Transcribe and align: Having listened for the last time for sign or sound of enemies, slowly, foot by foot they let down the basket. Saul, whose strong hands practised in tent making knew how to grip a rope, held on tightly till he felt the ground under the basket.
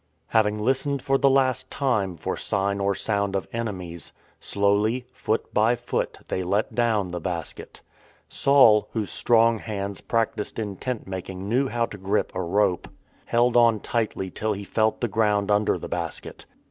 Having 0.29 0.57
listened 0.57 0.99
for 1.03 1.19
the 1.19 1.29
last 1.29 1.69
time 1.69 2.17
for 2.17 2.35
sign 2.35 2.79
or 2.79 2.95
sound 2.95 3.35
of 3.35 3.47
enemies, 3.53 4.13
slowly, 4.39 5.05
foot 5.13 5.53
by 5.53 5.75
foot 5.75 6.17
they 6.27 6.41
let 6.41 6.73
down 6.73 7.11
the 7.11 7.19
basket. 7.19 7.81
Saul, 8.27 8.87
whose 8.93 9.11
strong 9.11 9.59
hands 9.59 10.01
practised 10.01 10.57
in 10.57 10.75
tent 10.77 11.05
making 11.05 11.47
knew 11.47 11.67
how 11.67 11.85
to 11.85 11.99
grip 11.99 12.31
a 12.33 12.41
rope, 12.41 12.87
held 13.25 13.55
on 13.55 13.79
tightly 13.79 14.31
till 14.31 14.53
he 14.53 14.63
felt 14.63 15.01
the 15.01 15.07
ground 15.07 15.51
under 15.51 15.77
the 15.77 15.87
basket. 15.87 16.47